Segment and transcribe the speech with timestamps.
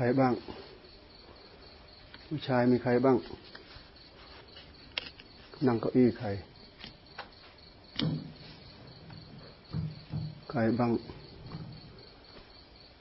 [0.00, 0.34] ใครบ้าง
[2.26, 3.16] ผู้ชายมีใครบ้าง
[5.66, 6.28] นั่งเก้าอี้ใคร
[10.50, 10.92] ใครบ้าง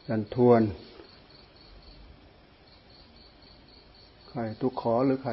[0.07, 0.62] ยันทวน
[4.29, 5.32] ใครทุกขอหรือใคร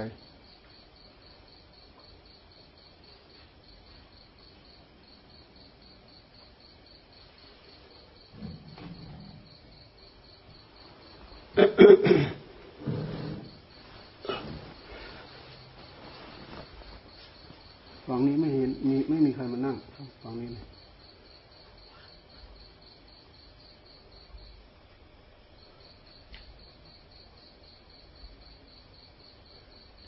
[18.08, 19.76] ฝั่งนี้ไม่เห็นมีไม่มีใครมานั่ง
[20.22, 20.64] ฝั่งนี้เลย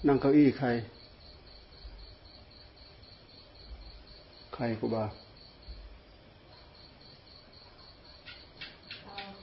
[0.06, 0.68] นั่งเก้าอี้ใคร
[4.54, 5.04] ใครกูบา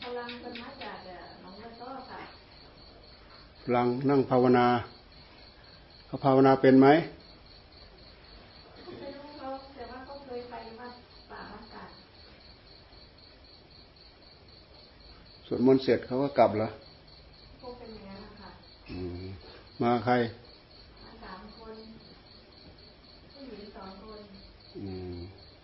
[0.01, 0.97] พลังเป็นมาจาก
[1.43, 2.21] น้องโต้ค่ะ
[3.63, 4.67] พลังนั่งภาวนา
[6.05, 6.87] เขาภาวนาเป็นไหม
[15.45, 16.69] สวดมนต์เสร็จเขาก็กลับเหรอ
[19.81, 20.13] มาใคร
[21.23, 21.75] สามคน
[23.33, 24.19] ผู้หญิงสองคน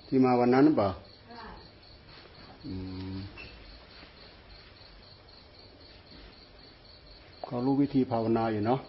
[0.08, 0.90] ที่มาวันนั้นหรือเปล่า
[7.44, 8.80] เขารู้วิธีภาวนาอยู่เนาะ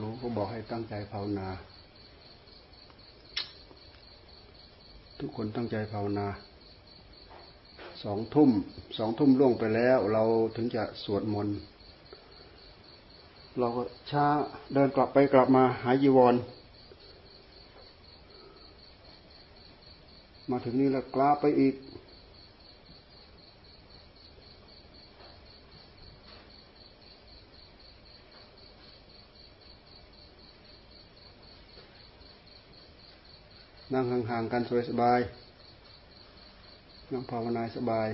[0.00, 1.48] รู้ก็บอกให้ตั้งใจภาวนา
[5.18, 6.26] ทุกคนตั้งใจภาวนา
[8.02, 8.50] สองทุ่ม
[8.98, 10.22] สองทุ่มล่วงไปแล้ว เรา
[10.56, 11.56] ถึงจะสวดมนต์
[13.58, 14.26] เราก็ช้า
[14.72, 16.34] เดินกลับไปกลับมาหายีวร
[20.50, 21.74] มาถึงนี่แล้วกล้าไปอีก
[33.92, 35.41] นั่งห่างๆกันสบายๆ
[37.12, 38.08] นั่งภาวนาสบาย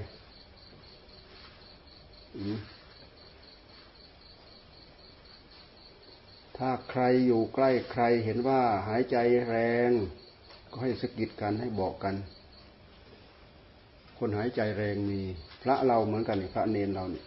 [6.57, 9.17] ถ้าใครอยู่ใกล้ใครเห็นว่าหายใจ
[9.49, 9.57] แร
[9.89, 9.91] ง
[10.71, 12.15] ก็ให้สกิดกันให้บอกกัน
[14.19, 15.21] คนหายใจแรงมี
[15.63, 17.27] พระเราเหมือนกันพระเนนเราเนี่ย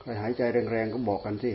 [0.00, 0.42] ใครหายใจ
[0.72, 1.52] แรงๆก็บอกกันสิ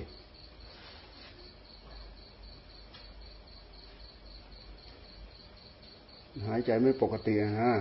[6.47, 7.74] หายใจไม่ปกตินะ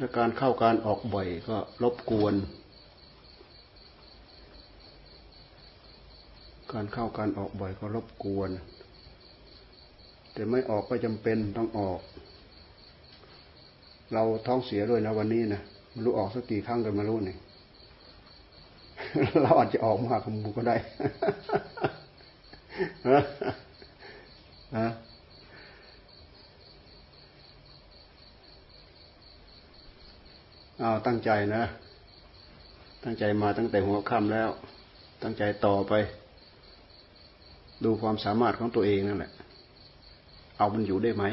[0.00, 2.34] และการเข้าการออกบ่อยก็รบกวน
[6.72, 8.50] การเข้าการออกบ่อยก็รบกวน
[10.32, 12.00] แต่ไม่ออกก็จำเป็นต้องออก
[14.12, 17.36] เราท้องเสียด้วยนะวันนี้นะไม่รู้ออกสักกี่ครั้งกันมารู้นี่
[19.42, 20.76] เราอาจจะออกมากขมูก็ได้
[24.78, 24.90] ฮะ
[30.82, 31.64] เอา ตั้งใจนะ
[33.04, 34.50] ตั้งใจมาตั้งแต่หัวค่ำแล้ว
[35.22, 35.92] ตั้งใจต่อไป
[37.84, 39.32] ดูความสามารถของตัวเองนั่นแหละ
[40.58, 41.24] เอามันอยู่ได้ไหม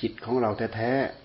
[0.00, 1.20] จิตของเราแท้ๆ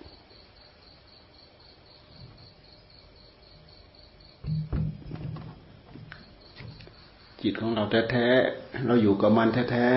[7.42, 9.88] จิตของเราแท้ๆ เราอยู่กับมันแท้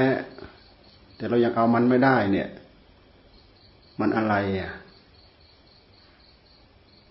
[0.55, 2.49] ๆ แต่เรายังเอามันไม่ได้เนี่ย
[4.01, 4.73] มันอะไรอะ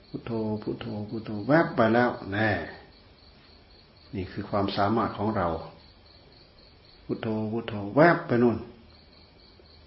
[0.08, 0.32] พุโทโธ
[0.64, 2.50] พุโทโธพุโทโธแวบไปแล้วแน่
[4.16, 5.48] นี่คือความสามารถของเรา
[7.06, 8.58] พุทโธพุทโธแวบไปนู่น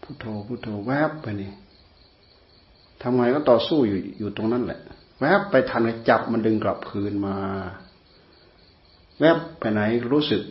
[0.03, 1.51] พุทโธพุทโธแวบไปนี่
[3.01, 4.81] ทำไงก็ต่อสู้อยู่อยู่ตรงนั้นแหละ
[5.21, 7.37] แวบไปทันจับมันดึงกลับคืนมา
[9.21, 9.81] แวบไปไหน
[10.13, 10.43] รู้สึก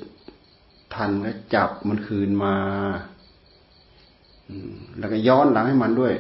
[0.94, 2.56] ทันก็จับมันคืนมา
[4.98, 6.14] แล้วก็ย้อนหลังให้มันด้วย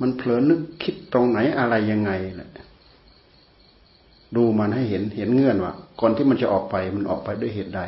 [0.00, 2.50] มันเผลอนึกคิดตรงไหนอะไรยังไงแหละ
[4.36, 7.82] ดูมันให้เห็นเห็นเงื่อนว่าก่อนที่มันจะออกไปมันออกไปด้วยเหตุใด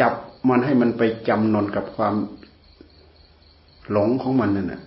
[0.00, 0.12] จับ
[0.48, 2.14] มันให้มันไปจำนนกับความ
[3.90, 4.82] หลงของมันนั่นแหละ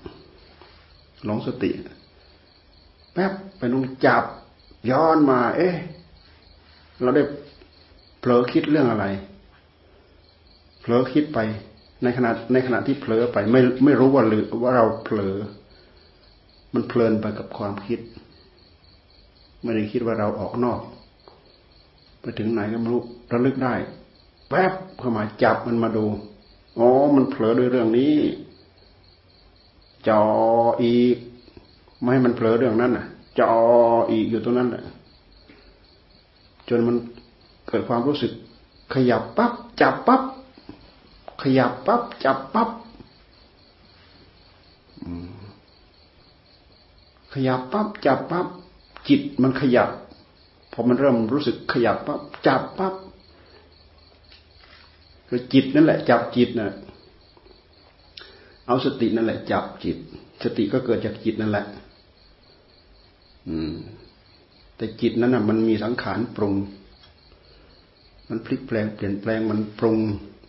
[1.25, 1.71] หลงสติ
[3.13, 4.23] แป๊บไปนุ่งจับ
[4.89, 5.75] ย้อนมา เอ๊ะ
[7.01, 7.23] เราได้
[8.19, 9.05] เผลอคิดเรื่องอะไร
[10.81, 11.39] เผลอคิดไป
[12.03, 15.35] ในขณะในขณะที่เผลอไป ไม่ไม่รู้ว่าหรือว่าเราเผลอ
[16.75, 17.99] มันเพลินไปกับความคิด
[19.63, 20.79] ไม่ได้คิดว่าเราออกนอก
[22.21, 23.01] ไปถึงไหนก็ไม่รู้
[23.31, 23.73] ระลึกได้
[24.49, 26.05] แป๊บเข้ามาจับมันมาดู
[26.77, 28.15] อ๋อ มันเผลอด้วยเรื่องนี้
[30.07, 30.21] จอ
[30.83, 31.17] อีก
[31.99, 33.05] ไม่ให้มันเผลอเรื่องนั้นน่ะ
[33.39, 33.53] จอ
[34.11, 34.83] อีกอยู่ตรงนั้นแหละ
[36.69, 36.95] จนมัน
[37.67, 38.31] เกิดความรู้สึก
[38.93, 40.21] ขยับปั๊บจับปั๊บ
[41.41, 42.69] ขยับปั๊บจับปั๊บ
[47.35, 48.47] ขยับปั๊บจับปั๊บ
[49.07, 49.89] จิตมันขยับ
[50.71, 52.93] พอมันเริ่มรู้สึกขยับปั๊บจับปั๊บ
[55.27, 56.69] คือจิตนั่นแหละ จับจิตนะ
[58.67, 59.97] เอาสตินั่นแหละ จับจิต
[60.43, 61.65] สติก็เกิดจากจิตนั่นแหละ
[63.47, 63.75] อืม
[64.75, 66.53] แต่จิตนั้นน่ะมันมีสังขารปรุง
[68.29, 69.97] มันพลิกแปลงเปลี่ยนแปลงมันปรุง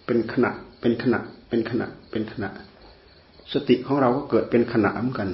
[0.07, 0.51] เป็นขณะ
[0.81, 1.19] เป็นขณะ
[1.49, 2.49] เป็นขณะ เป็นขณะ
[3.53, 5.31] สติของเราก็เกิดเป็นขณะเหมือนกัน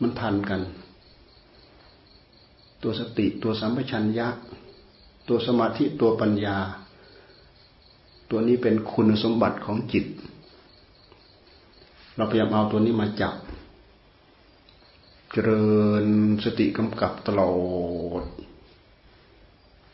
[0.00, 0.60] มันพันกัน
[2.82, 4.28] ตัวสติตัวสัมปชัญญะ
[5.28, 6.56] ตัวสมาธิตัวปัญญา
[8.30, 10.06] ตัวนี้เป็นคุณสมบัติของจิต
[12.16, 13.34] เราพยายามเอาตัวนี้มาจับ
[15.32, 15.66] เจริ
[16.02, 16.04] ญ
[16.44, 17.52] สติกำกับตลอ
[18.22, 18.24] ด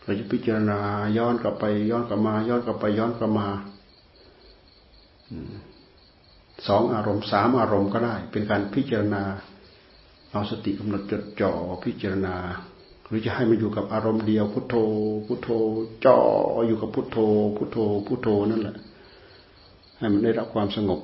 [0.02, 0.78] เราจะพิจารณา
[1.16, 3.48] ย้อนกลับไปย้อนกลับมา ย้อนกลับไปย้อนกลับมา
[6.68, 9.22] สองอารมณ์สามอารมณ์ก็ได้ เป็นการพิจารณา
[10.32, 11.52] เอาสติกำหนดจดจ่อ
[11.84, 12.36] พิจารณา
[13.06, 14.74] หรือจะให้มันอยู่กับอารมณ์เดียวพุทโธ
[15.26, 15.48] พุทโธ
[16.04, 16.18] จ่อ
[16.66, 17.18] อยู่กับพุทโธ
[17.56, 18.76] พุทโธ พุทโธนั่นแหละ
[19.96, 21.00] ให้มันได้รับความสงบ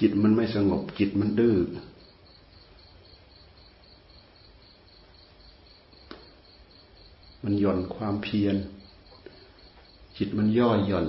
[0.00, 1.56] จิตมันไม่สงบจิตมันดื้อ
[7.42, 8.56] มันหย่อนความเพียร
[10.16, 11.08] จิตมันย่อหย่อน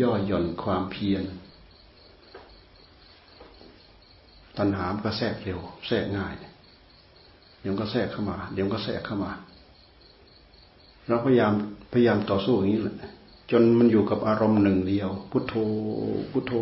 [0.00, 1.24] ย่อหย่อนความเพียร
[4.58, 6.34] ตัณหามก็แทรกเร็ว แทรกง่าย
[7.60, 9.32] เดี๋ยวก็แทรกเข้ามา เดี๋ยวก็แทรกเข้ามา
[11.06, 11.52] เราพยายาม
[11.92, 12.96] พยายามต่อสู้อย่างนี้แหละ
[13.50, 15.54] จนมันอยู่กับอารมณ์หนึ่งเดียว พุทโธ
[16.30, 16.52] พุทโธ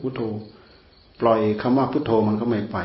[0.00, 0.20] พุทโธ
[1.20, 2.78] ปล่อยคำว่าพุทโธมันก็ไม่ไป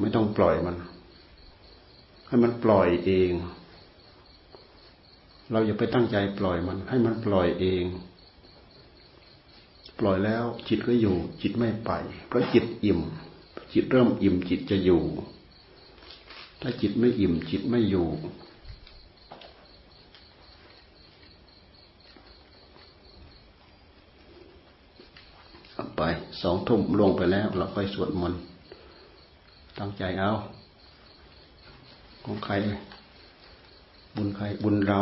[0.00, 0.76] ไม่ต้องปล่อยมัน
[2.28, 3.30] ให้มันปล่อยเอง
[5.50, 7.84] เราอย่าไปตั้งใจปล่อยมัน ให้มันปล่อยเอง
[9.98, 11.90] ปล่อยแล้ว จิตก็อยู่ จิตไม่ไป
[12.28, 13.00] เพราะจิตอิ่ม
[13.72, 15.02] จิตเริ่มอิ่มจิตจะอยู่
[16.60, 18.08] ถ้าจิตไม่อิ่ม จิตไม่อยู่
[25.96, 26.02] ไป
[26.42, 28.40] สองทุ่มลงไปแล้ว เราค่อยสวดมนต์
[29.78, 30.30] ตั้งใจเอา
[32.24, 32.54] ของใคร
[34.16, 34.98] บุญใครบุญเรา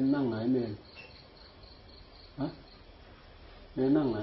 [0.00, 0.72] นนนั่งไหนเนน
[2.40, 2.46] ฮะ
[3.74, 4.18] เนนนั่งไหน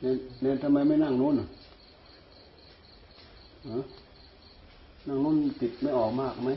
[0.00, 1.46] เนนเนนทำไมไม่นั่งนู้นอะ
[5.06, 6.50] นั่งนู้นติดไม่ออกมากไหม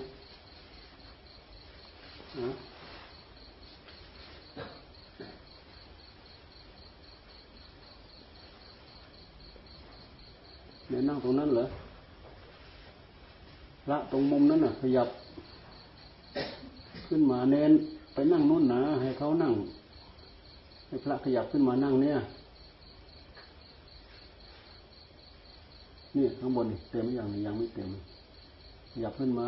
[10.90, 11.66] เนนนั่งตรงนั้นเหรอ
[13.90, 15.10] ละตรงมุมนั้นน่ะ ขยับ
[17.14, 17.72] ขึ้นมาเน้น
[18.14, 19.54] ไปนั่งนู่นนะให้เขานั่ง
[20.88, 22.18] ให้พระขยับขึ้นมานั่งเนี่ย
[26.16, 27.90] นี่ข้างบนเต็มอย่างนี้ยังไม่เต็ม
[28.92, 29.48] ขยับขึ้นมา